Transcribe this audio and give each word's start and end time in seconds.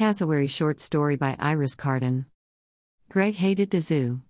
Cassowary 0.00 0.46
short 0.46 0.80
story 0.80 1.16
by 1.16 1.36
Iris 1.38 1.74
Carden. 1.74 2.24
Greg 3.10 3.34
hated 3.34 3.70
the 3.70 3.82
zoo. 3.82 4.22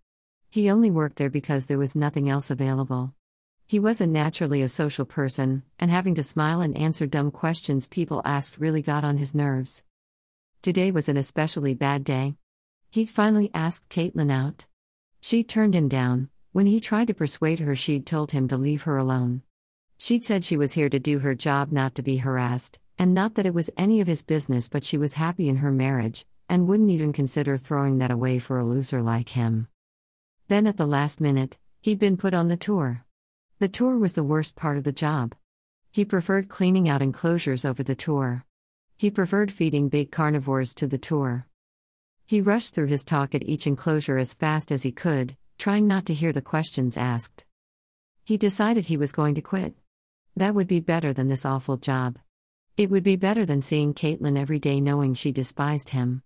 He 0.48 0.68
only 0.68 0.90
worked 0.90 1.14
there 1.14 1.30
because 1.30 1.66
there 1.66 1.78
was 1.78 1.94
nothing 1.94 2.28
else 2.28 2.50
available. 2.50 3.14
He 3.68 3.78
wasn't 3.78 4.12
naturally 4.12 4.62
a 4.62 4.68
social 4.68 5.04
person, 5.04 5.62
and 5.78 5.88
having 5.88 6.16
to 6.16 6.24
smile 6.24 6.60
and 6.60 6.76
answer 6.76 7.06
dumb 7.06 7.30
questions 7.30 7.86
people 7.86 8.20
asked 8.24 8.58
really 8.58 8.82
got 8.82 9.04
on 9.04 9.18
his 9.18 9.32
nerves. 9.32 9.84
Today 10.60 10.90
was 10.90 11.08
an 11.08 11.16
especially 11.16 11.74
bad 11.74 12.02
day. 12.02 12.34
He 12.90 13.06
finally 13.06 13.48
asked 13.54 13.88
Caitlin 13.88 14.32
out. 14.32 14.66
She 15.20 15.44
turned 15.44 15.76
him 15.76 15.86
down. 15.86 16.30
When 16.50 16.66
he 16.66 16.80
tried 16.80 17.06
to 17.06 17.14
persuade 17.14 17.60
her, 17.60 17.76
she'd 17.76 18.06
told 18.06 18.32
him 18.32 18.48
to 18.48 18.56
leave 18.56 18.82
her 18.82 18.96
alone. 18.96 19.42
She'd 19.98 20.24
said 20.24 20.44
she 20.44 20.56
was 20.56 20.72
here 20.72 20.88
to 20.88 20.98
do 20.98 21.20
her 21.20 21.36
job, 21.36 21.70
not 21.70 21.94
to 21.94 22.02
be 22.02 22.16
harassed, 22.16 22.80
and 23.00 23.14
not 23.14 23.34
that 23.34 23.46
it 23.46 23.54
was 23.54 23.70
any 23.78 24.02
of 24.02 24.06
his 24.06 24.22
business, 24.22 24.68
but 24.68 24.84
she 24.84 24.98
was 24.98 25.14
happy 25.14 25.48
in 25.48 25.56
her 25.56 25.72
marriage, 25.72 26.26
and 26.50 26.68
wouldn't 26.68 26.90
even 26.90 27.14
consider 27.14 27.56
throwing 27.56 27.96
that 27.96 28.10
away 28.10 28.38
for 28.38 28.58
a 28.58 28.64
loser 28.64 29.00
like 29.00 29.30
him. 29.30 29.68
Then, 30.48 30.66
at 30.66 30.76
the 30.76 30.84
last 30.84 31.18
minute, 31.18 31.56
he'd 31.80 31.98
been 31.98 32.18
put 32.18 32.34
on 32.34 32.48
the 32.48 32.58
tour. 32.58 33.06
The 33.58 33.68
tour 33.68 33.96
was 33.96 34.12
the 34.12 34.22
worst 34.22 34.54
part 34.54 34.76
of 34.76 34.84
the 34.84 34.92
job. 34.92 35.34
He 35.90 36.04
preferred 36.04 36.50
cleaning 36.50 36.90
out 36.90 37.00
enclosures 37.00 37.64
over 37.64 37.82
the 37.82 37.94
tour. 37.94 38.44
He 38.98 39.10
preferred 39.10 39.50
feeding 39.50 39.88
big 39.88 40.12
carnivores 40.12 40.74
to 40.74 40.86
the 40.86 40.98
tour. 40.98 41.46
He 42.26 42.42
rushed 42.42 42.74
through 42.74 42.88
his 42.88 43.06
talk 43.06 43.34
at 43.34 43.48
each 43.48 43.66
enclosure 43.66 44.18
as 44.18 44.34
fast 44.34 44.70
as 44.70 44.82
he 44.82 44.92
could, 44.92 45.38
trying 45.56 45.86
not 45.86 46.04
to 46.04 46.12
hear 46.12 46.34
the 46.34 46.42
questions 46.42 46.98
asked. 46.98 47.46
He 48.24 48.36
decided 48.36 48.84
he 48.84 48.98
was 48.98 49.12
going 49.12 49.36
to 49.36 49.40
quit. 49.40 49.74
That 50.36 50.54
would 50.54 50.68
be 50.68 50.80
better 50.80 51.14
than 51.14 51.28
this 51.28 51.46
awful 51.46 51.78
job. 51.78 52.18
It 52.76 52.90
would 52.90 53.02
be 53.02 53.16
better 53.16 53.44
than 53.44 53.62
seeing 53.62 53.94
Caitlin 53.94 54.38
every 54.38 54.58
day 54.58 54.80
knowing 54.80 55.14
she 55.14 55.32
despised 55.32 55.90
him. 55.90 56.22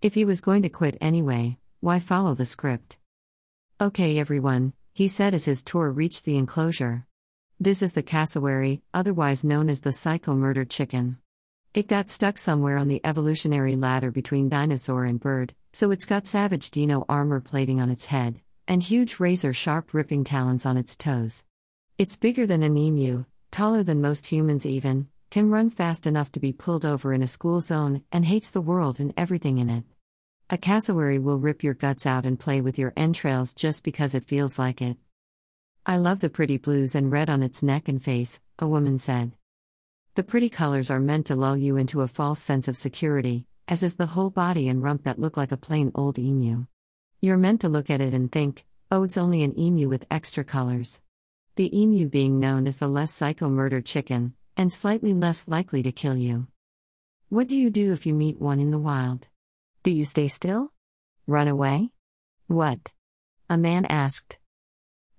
If 0.00 0.14
he 0.14 0.24
was 0.24 0.40
going 0.40 0.62
to 0.62 0.68
quit 0.68 0.96
anyway, 1.00 1.58
why 1.80 1.98
follow 1.98 2.34
the 2.34 2.44
script? 2.44 2.98
Okay, 3.80 4.18
everyone, 4.18 4.74
he 4.92 5.08
said 5.08 5.34
as 5.34 5.46
his 5.46 5.62
tour 5.62 5.90
reached 5.90 6.24
the 6.24 6.36
enclosure. 6.36 7.06
This 7.58 7.82
is 7.82 7.92
the 7.92 8.02
cassowary, 8.02 8.82
otherwise 8.92 9.44
known 9.44 9.68
as 9.68 9.80
the 9.80 9.92
psycho 9.92 10.34
murdered 10.34 10.70
chicken. 10.70 11.18
It 11.74 11.88
got 11.88 12.10
stuck 12.10 12.36
somewhere 12.38 12.76
on 12.76 12.88
the 12.88 13.00
evolutionary 13.02 13.76
ladder 13.76 14.10
between 14.10 14.48
dinosaur 14.48 15.04
and 15.04 15.18
bird, 15.18 15.54
so 15.72 15.90
it's 15.90 16.04
got 16.04 16.26
savage 16.26 16.70
dino 16.70 17.04
armor 17.08 17.40
plating 17.40 17.80
on 17.80 17.88
its 17.88 18.06
head, 18.06 18.40
and 18.68 18.82
huge 18.82 19.18
razor 19.18 19.52
sharp 19.52 19.94
ripping 19.94 20.24
talons 20.24 20.66
on 20.66 20.76
its 20.76 20.96
toes. 20.96 21.44
It's 21.98 22.16
bigger 22.16 22.46
than 22.46 22.62
an 22.62 22.76
emu, 22.76 23.24
taller 23.50 23.82
than 23.82 24.02
most 24.02 24.26
humans, 24.26 24.66
even, 24.66 25.08
can 25.32 25.48
run 25.48 25.70
fast 25.70 26.06
enough 26.06 26.30
to 26.30 26.38
be 26.38 26.52
pulled 26.52 26.84
over 26.84 27.14
in 27.14 27.22
a 27.22 27.26
school 27.26 27.58
zone, 27.58 28.02
and 28.12 28.26
hates 28.26 28.50
the 28.50 28.60
world 28.60 29.00
and 29.00 29.14
everything 29.16 29.56
in 29.56 29.70
it. 29.70 29.82
A 30.50 30.58
cassowary 30.58 31.18
will 31.18 31.38
rip 31.38 31.62
your 31.62 31.72
guts 31.72 32.04
out 32.04 32.26
and 32.26 32.38
play 32.38 32.60
with 32.60 32.78
your 32.78 32.92
entrails 32.98 33.54
just 33.54 33.82
because 33.82 34.14
it 34.14 34.26
feels 34.26 34.58
like 34.58 34.82
it. 34.82 34.98
I 35.86 35.96
love 35.96 36.20
the 36.20 36.28
pretty 36.28 36.58
blues 36.58 36.94
and 36.94 37.10
red 37.10 37.30
on 37.30 37.42
its 37.42 37.62
neck 37.62 37.88
and 37.88 38.00
face, 38.02 38.42
a 38.58 38.68
woman 38.68 38.98
said. 38.98 39.32
The 40.16 40.22
pretty 40.22 40.50
colors 40.50 40.90
are 40.90 41.00
meant 41.00 41.28
to 41.28 41.34
lull 41.34 41.56
you 41.56 41.78
into 41.78 42.02
a 42.02 42.08
false 42.08 42.38
sense 42.38 42.68
of 42.68 42.76
security, 42.76 43.46
as 43.66 43.82
is 43.82 43.94
the 43.94 44.12
whole 44.12 44.28
body 44.28 44.68
and 44.68 44.82
rump 44.82 45.04
that 45.04 45.18
look 45.18 45.38
like 45.38 45.50
a 45.50 45.56
plain 45.56 45.92
old 45.94 46.18
emu. 46.18 46.66
You're 47.22 47.38
meant 47.38 47.62
to 47.62 47.70
look 47.70 47.88
at 47.88 48.02
it 48.02 48.12
and 48.12 48.30
think, 48.30 48.66
oh, 48.90 49.04
it's 49.04 49.16
only 49.16 49.42
an 49.44 49.58
emu 49.58 49.88
with 49.88 50.06
extra 50.10 50.44
colors. 50.44 51.00
The 51.56 51.74
emu 51.80 52.06
being 52.10 52.38
known 52.38 52.66
as 52.66 52.76
the 52.76 52.86
less 52.86 53.14
psycho 53.14 53.48
murder 53.48 53.80
chicken, 53.80 54.34
and 54.56 54.72
slightly 54.72 55.14
less 55.14 55.48
likely 55.48 55.82
to 55.82 55.92
kill 55.92 56.16
you. 56.16 56.46
What 57.28 57.48
do 57.48 57.56
you 57.56 57.70
do 57.70 57.92
if 57.92 58.06
you 58.06 58.14
meet 58.14 58.40
one 58.40 58.60
in 58.60 58.70
the 58.70 58.78
wild? 58.78 59.28
Do 59.82 59.90
you 59.90 60.04
stay 60.04 60.28
still? 60.28 60.72
Run 61.26 61.48
away? 61.48 61.90
What? 62.46 62.92
A 63.48 63.56
man 63.56 63.86
asked. 63.86 64.38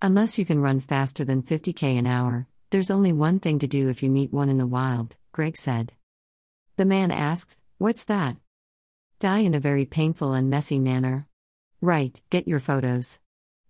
Unless 0.01 0.37
you 0.37 0.45
can 0.45 0.61
run 0.61 0.79
faster 0.79 1.25
than 1.25 1.41
50k 1.41 1.97
an 1.97 2.05
hour, 2.05 2.47
there's 2.69 2.91
only 2.91 3.13
one 3.13 3.39
thing 3.39 3.59
to 3.59 3.67
do 3.67 3.89
if 3.89 4.03
you 4.03 4.09
meet 4.09 4.33
one 4.33 4.49
in 4.49 4.57
the 4.57 4.67
wild, 4.67 5.15
Greg 5.31 5.57
said. 5.57 5.93
The 6.75 6.85
man 6.85 7.11
asked, 7.11 7.57
What's 7.77 8.03
that? 8.05 8.37
Die 9.19 9.39
in 9.39 9.53
a 9.53 9.59
very 9.59 9.85
painful 9.85 10.33
and 10.33 10.49
messy 10.49 10.79
manner. 10.79 11.27
Right, 11.81 12.21
get 12.29 12.47
your 12.47 12.59
photos. 12.59 13.19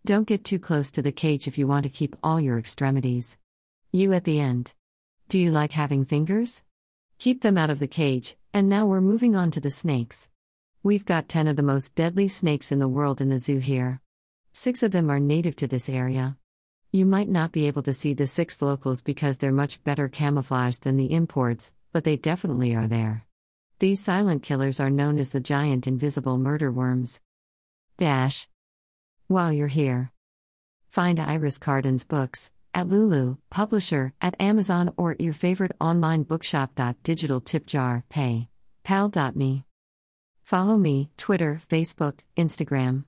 Don't 0.06 0.28
get 0.28 0.44
too 0.44 0.59
close 0.59 0.91
to 0.91 1.01
the 1.01 1.12
cage 1.12 1.47
if 1.47 1.57
you 1.57 1.68
want 1.68 1.84
to 1.84 1.90
keep 1.90 2.16
all 2.22 2.40
your 2.40 2.57
extremities. 2.57 3.38
You 3.91 4.13
at 4.13 4.24
the 4.24 4.40
end. 4.40 4.74
Do 5.33 5.39
you 5.39 5.49
like 5.49 5.71
having 5.71 6.05
fingers? 6.05 6.61
Keep 7.17 7.41
them 7.41 7.57
out 7.57 7.71
of 7.71 7.79
the 7.79 7.88
cage, 7.88 8.38
and 8.53 8.69
now 8.69 8.85
we're 8.85 9.01
moving 9.01 9.35
on 9.35 9.49
to 9.49 9.59
the 9.59 9.71
snakes. 9.71 10.29
We've 10.83 11.05
got 11.05 11.27
10 11.27 11.47
of 11.47 11.55
the 11.55 11.63
most 11.63 11.95
deadly 11.95 12.27
snakes 12.27 12.71
in 12.71 12.77
the 12.77 12.88
world 12.88 13.19
in 13.19 13.29
the 13.29 13.39
zoo 13.39 13.57
here. 13.57 13.99
Six 14.51 14.83
of 14.83 14.91
them 14.91 15.09
are 15.09 15.19
native 15.19 15.55
to 15.55 15.67
this 15.67 15.89
area. 15.89 16.38
You 16.91 17.07
might 17.07 17.29
not 17.29 17.51
be 17.51 17.66
able 17.66 17.81
to 17.81 17.94
see 17.94 18.13
the 18.13 18.27
six 18.27 18.61
locals 18.61 19.01
because 19.01 19.39
they're 19.39 19.51
much 19.51 19.83
better 19.83 20.07
camouflaged 20.07 20.83
than 20.83 20.97
the 20.97 21.11
imports, 21.11 21.73
but 21.91 22.03
they 22.03 22.15
definitely 22.15 22.75
are 22.75 22.88
there. 22.88 23.25
These 23.79 24.03
silent 24.03 24.44
killers 24.44 24.79
are 24.79 24.91
known 24.91 25.17
as 25.17 25.31
the 25.31 25.39
giant 25.39 25.88
invisible 25.88 26.38
murder 26.38 26.71
worms. 26.71 27.21
Dash. 27.97 28.47
While 29.25 29.51
you're 29.51 29.65
here, 29.65 30.11
find 30.89 31.19
Iris 31.19 31.57
Carden's 31.57 32.05
books 32.05 32.51
at 32.73 32.88
Lulu, 32.88 33.38
publisher, 33.50 34.13
at 34.22 34.35
Amazon 34.39 34.94
or 34.97 35.16
your 35.19 35.34
favorite 35.34 35.72
online 35.79 36.23
bookshop. 36.23 36.79
Digital 37.03 37.39
tip 37.41 37.66
jar, 37.66 38.03
pay, 38.09 38.50
pal.me. 38.84 39.66
Follow 40.44 40.78
me, 40.78 41.09
Twitter, 41.17 41.56
Facebook, 41.56 42.19
Instagram. 42.38 43.06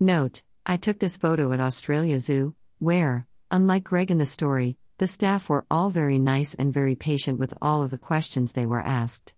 Note, 0.00 0.42
I 0.64 0.76
took 0.76 0.98
this 0.98 1.16
photo 1.16 1.52
at 1.52 1.60
Australia 1.60 2.18
Zoo, 2.20 2.54
where, 2.78 3.26
unlike 3.50 3.84
Greg 3.84 4.10
in 4.10 4.18
the 4.18 4.26
story, 4.26 4.76
the 4.98 5.06
staff 5.06 5.48
were 5.48 5.66
all 5.70 5.90
very 5.90 6.18
nice 6.18 6.54
and 6.54 6.72
very 6.72 6.94
patient 6.94 7.38
with 7.38 7.52
all 7.60 7.82
of 7.82 7.90
the 7.90 7.98
questions 7.98 8.52
they 8.52 8.66
were 8.66 8.80
asked. 8.80 9.34